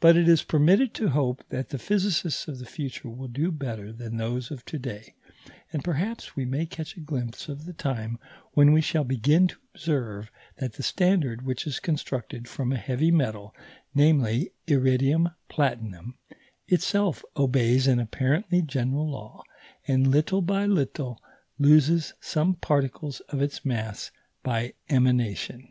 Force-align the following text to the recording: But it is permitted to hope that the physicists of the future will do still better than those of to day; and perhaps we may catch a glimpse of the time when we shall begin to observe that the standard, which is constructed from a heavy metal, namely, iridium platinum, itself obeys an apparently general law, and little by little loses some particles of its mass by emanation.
But 0.00 0.16
it 0.16 0.26
is 0.28 0.42
permitted 0.42 0.94
to 0.94 1.10
hope 1.10 1.44
that 1.50 1.68
the 1.68 1.78
physicists 1.78 2.48
of 2.48 2.58
the 2.58 2.66
future 2.66 3.08
will 3.08 3.28
do 3.28 3.42
still 3.42 3.50
better 3.52 3.92
than 3.92 4.16
those 4.16 4.50
of 4.50 4.64
to 4.64 4.80
day; 4.80 5.14
and 5.72 5.84
perhaps 5.84 6.34
we 6.34 6.44
may 6.44 6.66
catch 6.66 6.96
a 6.96 7.00
glimpse 7.00 7.48
of 7.48 7.66
the 7.66 7.72
time 7.72 8.18
when 8.54 8.72
we 8.72 8.80
shall 8.80 9.04
begin 9.04 9.46
to 9.46 9.58
observe 9.72 10.32
that 10.56 10.72
the 10.72 10.82
standard, 10.82 11.42
which 11.42 11.68
is 11.68 11.78
constructed 11.78 12.48
from 12.48 12.72
a 12.72 12.76
heavy 12.76 13.12
metal, 13.12 13.54
namely, 13.94 14.50
iridium 14.66 15.28
platinum, 15.48 16.16
itself 16.66 17.24
obeys 17.36 17.86
an 17.86 18.00
apparently 18.00 18.62
general 18.62 19.08
law, 19.08 19.40
and 19.86 20.08
little 20.10 20.42
by 20.42 20.66
little 20.66 21.22
loses 21.60 22.12
some 22.20 22.54
particles 22.56 23.20
of 23.28 23.40
its 23.40 23.64
mass 23.64 24.10
by 24.42 24.74
emanation. 24.88 25.68